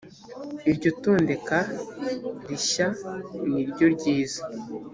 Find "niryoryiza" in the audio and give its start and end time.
3.49-4.41